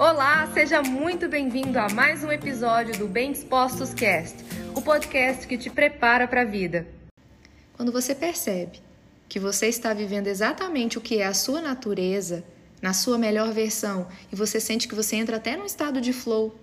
[0.00, 4.34] Olá, seja muito bem-vindo a mais um episódio do Bem Dispostos Cast,
[4.74, 6.88] o podcast que te prepara para a vida.
[7.74, 8.80] Quando você percebe
[9.28, 12.42] que você está vivendo exatamente o que é a sua natureza,
[12.80, 16.58] na sua melhor versão, e você sente que você entra até num estado de flow.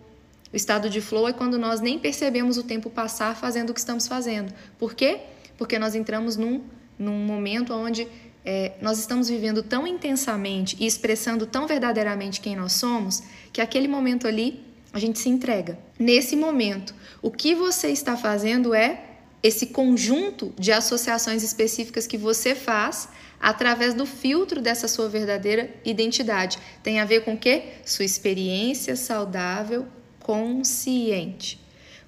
[0.51, 3.79] O estado de flow é quando nós nem percebemos o tempo passar fazendo o que
[3.79, 4.51] estamos fazendo.
[4.79, 5.19] Por quê?
[5.59, 6.63] Porque nós entramos num,
[6.97, 8.07] num momento onde
[8.49, 13.89] é, nós estamos vivendo tão intensamente e expressando tão verdadeiramente quem nós somos que aquele
[13.89, 14.63] momento ali
[14.93, 15.77] a gente se entrega.
[15.99, 19.03] Nesse momento, o que você está fazendo é
[19.43, 26.57] esse conjunto de associações específicas que você faz através do filtro dessa sua verdadeira identidade.
[26.81, 27.63] Tem a ver com o quê?
[27.85, 29.85] Sua experiência saudável
[30.21, 31.59] consciente.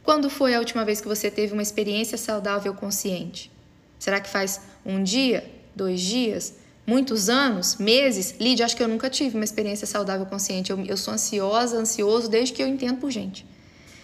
[0.03, 3.51] Quando foi a última vez que você teve uma experiência saudável consciente?
[3.99, 5.58] Será que faz um dia?
[5.79, 6.53] Dois dias,
[6.85, 8.35] muitos anos, meses.
[8.39, 10.71] Lídia, acho que eu nunca tive uma experiência saudável consciente.
[10.71, 13.45] Eu, eu sou ansiosa, ansioso desde que eu entendo por gente.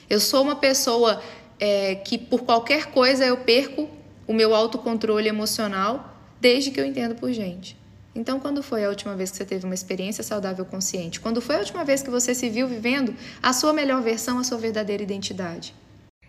[0.09, 1.21] Eu sou uma pessoa
[1.59, 3.89] é, que por qualquer coisa eu perco
[4.27, 7.77] o meu autocontrole emocional desde que eu entendo por gente.
[8.15, 11.19] Então, quando foi a última vez que você teve uma experiência saudável consciente?
[11.19, 14.43] Quando foi a última vez que você se viu vivendo a sua melhor versão, a
[14.43, 15.75] sua verdadeira identidade?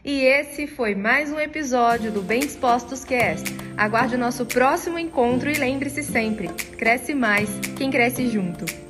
[0.04, 3.65] E esse foi mais um episódio do Bem Dispostos Cast.
[3.76, 8.85] Aguarde o nosso próximo encontro e lembre-se sempre: cresce mais quem cresce junto.